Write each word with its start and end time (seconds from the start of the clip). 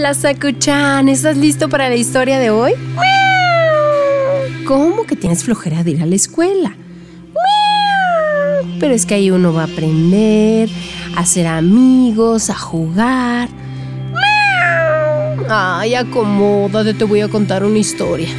Hola, 0.00 0.14
Sakuchan. 0.14 1.10
¿Estás 1.10 1.36
listo 1.36 1.68
para 1.68 1.90
la 1.90 1.94
historia 1.94 2.38
de 2.38 2.48
hoy? 2.48 2.72
¿Cómo 4.66 5.04
que 5.04 5.14
tienes 5.14 5.44
flojera 5.44 5.84
de 5.84 5.90
ir 5.90 6.02
a 6.02 6.06
la 6.06 6.14
escuela? 6.14 6.74
Pero 8.80 8.94
es 8.94 9.04
que 9.04 9.12
ahí 9.12 9.30
uno 9.30 9.52
va 9.52 9.64
a 9.64 9.66
aprender, 9.66 10.70
a 11.14 11.20
hacer 11.20 11.46
amigos, 11.46 12.48
a 12.48 12.54
jugar. 12.54 13.50
Ay, 15.50 15.94
acomódate, 15.94 16.94
te 16.94 17.04
voy 17.04 17.20
a 17.20 17.28
contar 17.28 17.62
una 17.62 17.76
historia. 17.76 18.30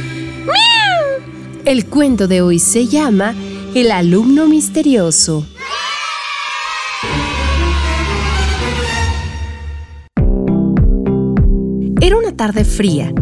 El 1.64 1.86
cuento 1.86 2.26
de 2.26 2.42
hoy 2.42 2.58
se 2.58 2.88
llama 2.88 3.36
El 3.76 3.92
alumno 3.92 4.48
misterioso. 4.48 5.46
Tarde 12.42 12.64
fría, 12.64 13.14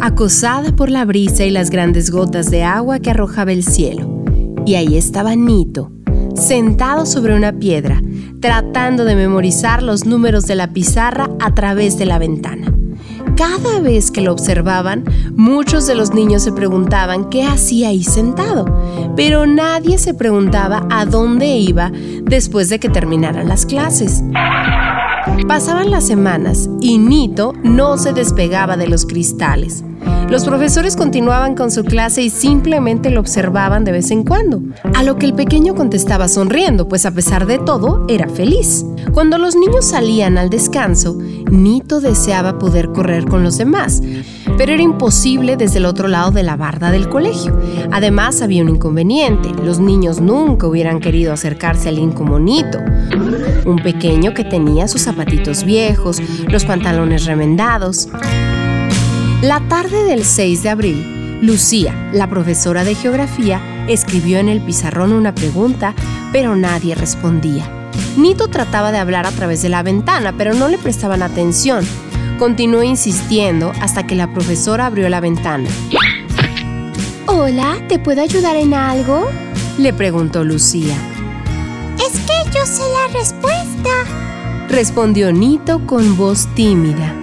acosada 0.00 0.74
por 0.74 0.88
la 0.88 1.04
brisa 1.04 1.44
y 1.44 1.50
las 1.50 1.68
grandes 1.68 2.10
gotas 2.10 2.50
de 2.50 2.62
agua 2.62 3.00
que 3.00 3.10
arrojaba 3.10 3.52
el 3.52 3.64
cielo. 3.64 4.24
Y 4.64 4.76
ahí 4.76 4.96
estaba 4.96 5.36
Nito, 5.36 5.92
sentado 6.34 7.04
sobre 7.04 7.36
una 7.36 7.52
piedra, 7.52 8.00
tratando 8.40 9.04
de 9.04 9.14
memorizar 9.14 9.82
los 9.82 10.06
números 10.06 10.46
de 10.46 10.54
la 10.54 10.68
pizarra 10.68 11.28
a 11.38 11.54
través 11.54 11.98
de 11.98 12.06
la 12.06 12.18
ventana. 12.18 12.72
Cada 13.36 13.80
vez 13.80 14.10
que 14.10 14.22
lo 14.22 14.32
observaban, 14.32 15.04
muchos 15.36 15.86
de 15.86 15.94
los 15.94 16.14
niños 16.14 16.42
se 16.42 16.52
preguntaban 16.52 17.28
qué 17.28 17.44
hacía 17.44 17.88
ahí 17.88 18.02
sentado, 18.02 18.64
pero 19.16 19.44
nadie 19.44 19.98
se 19.98 20.14
preguntaba 20.14 20.86
a 20.90 21.04
dónde 21.04 21.58
iba 21.58 21.92
después 22.22 22.70
de 22.70 22.80
que 22.80 22.88
terminaran 22.88 23.50
las 23.50 23.66
clases. 23.66 24.22
Pasaban 25.46 25.90
las 25.90 26.06
semanas 26.06 26.68
y 26.80 26.98
Nito 26.98 27.52
no 27.62 27.96
se 27.98 28.12
despegaba 28.12 28.76
de 28.76 28.88
los 28.88 29.06
cristales. 29.06 29.84
Los 30.28 30.44
profesores 30.44 30.96
continuaban 30.96 31.54
con 31.54 31.70
su 31.70 31.84
clase 31.84 32.22
y 32.22 32.30
simplemente 32.30 33.10
lo 33.10 33.20
observaban 33.20 33.84
de 33.84 33.92
vez 33.92 34.10
en 34.10 34.24
cuando, 34.24 34.62
a 34.94 35.02
lo 35.02 35.16
que 35.16 35.26
el 35.26 35.34
pequeño 35.34 35.74
contestaba 35.74 36.26
sonriendo, 36.26 36.88
pues 36.88 37.04
a 37.04 37.10
pesar 37.10 37.46
de 37.46 37.58
todo 37.58 38.06
era 38.08 38.28
feliz. 38.28 38.84
Cuando 39.12 39.36
los 39.36 39.54
niños 39.54 39.84
salían 39.84 40.38
al 40.38 40.48
descanso, 40.48 41.18
Nito 41.50 42.00
deseaba 42.00 42.58
poder 42.58 42.88
correr 42.92 43.26
con 43.26 43.44
los 43.44 43.58
demás, 43.58 44.02
pero 44.58 44.72
era 44.72 44.82
imposible 44.82 45.56
desde 45.56 45.78
el 45.78 45.86
otro 45.86 46.08
lado 46.08 46.30
de 46.30 46.42
la 46.42 46.56
barda 46.56 46.90
del 46.90 47.08
colegio. 47.08 47.58
Además 47.90 48.42
había 48.42 48.62
un 48.62 48.68
inconveniente, 48.68 49.50
los 49.64 49.78
niños 49.78 50.20
nunca 50.20 50.66
hubieran 50.66 51.00
querido 51.00 51.32
acercarse 51.32 51.88
al 51.88 52.02
como 52.14 52.38
Nito, 52.38 52.78
un 53.64 53.76
pequeño 53.82 54.34
que 54.34 54.44
tenía 54.44 54.88
sus 54.88 55.02
zapatitos 55.02 55.64
viejos, 55.64 56.20
los 56.48 56.64
pantalones 56.64 57.26
remendados. 57.26 58.08
La 59.40 59.60
tarde 59.68 60.04
del 60.04 60.24
6 60.24 60.62
de 60.62 60.68
abril, 60.68 61.38
Lucía, 61.42 62.10
la 62.12 62.28
profesora 62.28 62.84
de 62.84 62.94
geografía, 62.94 63.60
escribió 63.88 64.38
en 64.38 64.48
el 64.48 64.60
pizarrón 64.60 65.12
una 65.12 65.34
pregunta, 65.34 65.94
pero 66.32 66.56
nadie 66.56 66.94
respondía. 66.94 67.68
Nito 68.16 68.48
trataba 68.48 68.92
de 68.92 68.98
hablar 68.98 69.26
a 69.26 69.32
través 69.32 69.62
de 69.62 69.68
la 69.68 69.82
ventana, 69.82 70.34
pero 70.36 70.54
no 70.54 70.68
le 70.68 70.78
prestaban 70.78 71.22
atención. 71.22 71.84
Continuó 72.42 72.82
insistiendo 72.82 73.70
hasta 73.80 74.04
que 74.04 74.16
la 74.16 74.26
profesora 74.32 74.86
abrió 74.86 75.08
la 75.08 75.20
ventana. 75.20 75.68
Hola, 77.26 77.78
¿te 77.88 78.00
puedo 78.00 78.20
ayudar 78.20 78.56
en 78.56 78.74
algo? 78.74 79.30
Le 79.78 79.92
preguntó 79.92 80.42
Lucía. 80.42 80.96
Es 82.04 82.18
que 82.18 82.50
yo 82.52 82.66
sé 82.66 82.82
la 82.82 83.16
respuesta, 83.16 83.90
respondió 84.68 85.32
Nito 85.32 85.86
con 85.86 86.16
voz 86.16 86.52
tímida. 86.56 87.14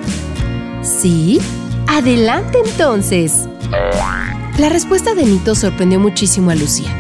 ¿Sí? 0.84 1.42
Adelante 1.88 2.60
entonces. 2.66 3.50
La 4.58 4.70
respuesta 4.70 5.16
de 5.16 5.26
Nito 5.26 5.54
sorprendió 5.54 6.00
muchísimo 6.00 6.50
a 6.50 6.56
Lucía. 6.56 6.96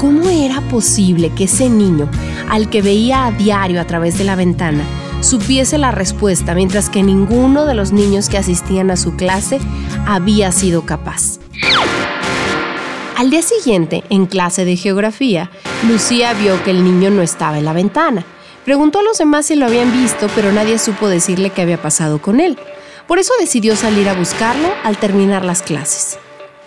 ¿Cómo 0.00 0.28
era 0.30 0.62
posible 0.62 1.30
que 1.30 1.44
ese 1.44 1.70
niño, 1.70 2.10
al 2.48 2.68
que 2.70 2.82
veía 2.82 3.26
a 3.26 3.30
diario 3.30 3.80
a 3.80 3.84
través 3.84 4.18
de 4.18 4.24
la 4.24 4.34
ventana, 4.34 4.82
supiese 5.22 5.78
la 5.78 5.90
respuesta 5.90 6.54
mientras 6.54 6.90
que 6.90 7.02
ninguno 7.02 7.64
de 7.64 7.74
los 7.74 7.92
niños 7.92 8.28
que 8.28 8.36
asistían 8.36 8.90
a 8.90 8.96
su 8.96 9.16
clase 9.16 9.58
había 10.06 10.52
sido 10.52 10.84
capaz? 10.84 11.38
Al 13.16 13.30
día 13.30 13.42
siguiente, 13.42 14.02
en 14.10 14.26
clase 14.26 14.64
de 14.64 14.76
geografía, 14.76 15.50
Lucía 15.88 16.34
vio 16.34 16.62
que 16.64 16.72
el 16.72 16.82
niño 16.82 17.10
no 17.10 17.22
estaba 17.22 17.58
en 17.58 17.64
la 17.64 17.72
ventana. 17.72 18.24
Preguntó 18.64 18.98
a 18.98 19.02
los 19.02 19.18
demás 19.18 19.46
si 19.46 19.54
lo 19.54 19.66
habían 19.66 19.92
visto, 19.92 20.28
pero 20.34 20.52
nadie 20.52 20.78
supo 20.78 21.08
decirle 21.08 21.50
qué 21.50 21.62
había 21.62 21.80
pasado 21.80 22.20
con 22.20 22.40
él. 22.40 22.58
Por 23.06 23.18
eso 23.18 23.32
decidió 23.38 23.76
salir 23.76 24.08
a 24.08 24.14
buscarlo 24.14 24.68
al 24.82 24.96
terminar 24.96 25.44
las 25.44 25.62
clases. 25.62 26.18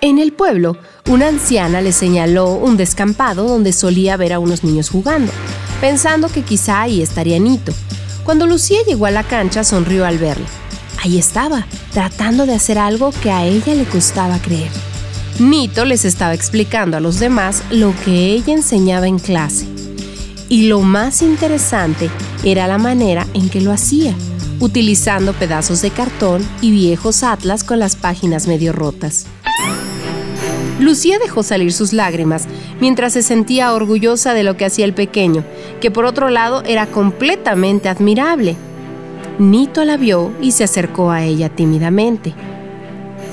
En 0.01 0.19
el 0.19 0.33
pueblo, 0.33 0.77
una 1.09 1.27
anciana 1.27 1.81
le 1.81 1.91
señaló 1.91 2.49
un 2.53 2.77
descampado 2.77 3.47
donde 3.47 3.73
solía 3.73 4.17
ver 4.17 4.33
a 4.33 4.39
unos 4.39 4.63
niños 4.63 4.89
jugando, 4.89 5.31
pensando 5.81 6.29
que 6.29 6.43
quizá 6.43 6.81
ahí 6.81 7.01
estaría 7.01 7.39
Nito. 7.39 7.73
Cuando 8.25 8.47
Lucía 8.47 8.79
llegó 8.85 9.05
a 9.05 9.11
la 9.11 9.23
cancha, 9.23 9.63
sonrió 9.63 10.05
al 10.05 10.17
verlo. 10.17 10.45
Ahí 11.01 11.17
estaba, 11.17 11.65
tratando 11.93 12.45
de 12.45 12.55
hacer 12.55 12.77
algo 12.77 13.11
que 13.23 13.31
a 13.31 13.45
ella 13.45 13.73
le 13.75 13.85
costaba 13.85 14.39
creer. 14.39 14.71
Nito 15.39 15.85
les 15.85 16.03
estaba 16.03 16.33
explicando 16.33 16.97
a 16.97 16.99
los 16.99 17.19
demás 17.19 17.63
lo 17.69 17.93
que 18.03 18.33
ella 18.33 18.53
enseñaba 18.53 19.07
en 19.07 19.19
clase. 19.19 19.67
Y 20.49 20.67
lo 20.67 20.81
más 20.81 21.21
interesante 21.21 22.09
era 22.43 22.67
la 22.67 22.77
manera 22.77 23.27
en 23.33 23.49
que 23.49 23.61
lo 23.61 23.71
hacía 23.71 24.15
utilizando 24.59 25.33
pedazos 25.33 25.81
de 25.81 25.91
cartón 25.91 26.47
y 26.61 26.71
viejos 26.71 27.23
atlas 27.23 27.63
con 27.63 27.79
las 27.79 27.95
páginas 27.95 28.47
medio 28.47 28.73
rotas. 28.73 29.25
Lucía 30.79 31.19
dejó 31.19 31.41
salir 31.41 31.71
sus 31.71 31.93
lágrimas 31.93 32.47
mientras 32.81 33.13
se 33.13 33.21
sentía 33.21 33.73
orgullosa 33.73 34.33
de 34.33 34.43
lo 34.43 34.57
que 34.57 34.65
hacía 34.65 34.85
el 34.85 34.93
pequeño, 34.93 35.43
que 35.79 35.89
por 35.89 36.05
otro 36.05 36.29
lado 36.29 36.63
era 36.65 36.85
completamente 36.87 37.87
admirable. 37.87 38.57
Nito 39.39 39.85
la 39.85 39.97
vio 39.97 40.33
y 40.41 40.51
se 40.51 40.65
acercó 40.65 41.11
a 41.11 41.23
ella 41.23 41.49
tímidamente. 41.49 42.33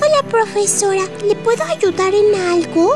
Hola 0.01 0.29
profesora, 0.29 1.03
¿le 1.27 1.35
puedo 1.35 1.63
ayudar 1.65 2.13
en 2.13 2.39
algo? 2.49 2.95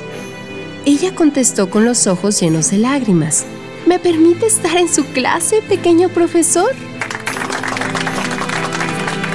Ella 0.85 1.13
contestó 1.13 1.69
con 1.69 1.83
los 1.83 2.07
ojos 2.07 2.39
llenos 2.39 2.71
de 2.71 2.77
lágrimas. 2.77 3.45
¿Me 3.85 3.99
permite 3.99 4.45
estar 4.45 4.77
en 4.77 4.93
su 4.93 5.05
clase, 5.07 5.61
pequeño 5.61 6.09
profesor? 6.09 6.71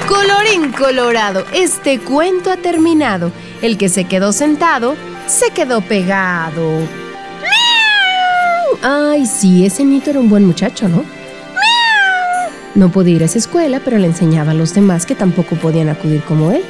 Colorín 0.07 0.71
colorado, 0.71 1.45
este 1.53 1.99
cuento 1.99 2.51
ha 2.51 2.57
terminado. 2.57 3.31
El 3.63 3.77
que 3.77 3.87
se 3.87 4.03
quedó 4.03 4.33
sentado, 4.33 4.97
se 5.25 5.51
quedó 5.51 5.79
pegado. 5.79 6.69
Ay, 8.81 9.25
sí, 9.25 9.65
ese 9.65 9.85
Nito 9.85 10.09
era 10.09 10.19
un 10.19 10.29
buen 10.29 10.43
muchacho, 10.43 10.89
¿no? 10.89 11.05
No 12.75 12.91
podía 12.91 13.15
ir 13.15 13.21
a 13.21 13.25
esa 13.25 13.37
escuela, 13.37 13.79
pero 13.79 13.97
le 13.99 14.07
enseñaba 14.07 14.51
a 14.51 14.53
los 14.53 14.73
demás 14.73 15.05
que 15.05 15.15
tampoco 15.15 15.55
podían 15.55 15.87
acudir 15.87 16.21
como 16.23 16.51
él. 16.51 16.61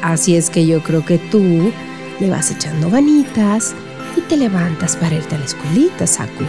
Así 0.00 0.36
es 0.36 0.48
que 0.48 0.66
yo 0.66 0.82
creo 0.82 1.04
que 1.04 1.18
tú 1.18 1.70
le 2.18 2.30
vas 2.30 2.50
echando 2.50 2.88
ganitas 2.88 3.74
y 4.16 4.22
te 4.22 4.38
levantas 4.38 4.96
para 4.96 5.16
irte 5.16 5.34
a 5.34 5.38
la 5.38 5.44
escuelita, 5.44 6.06
Saku. 6.06 6.44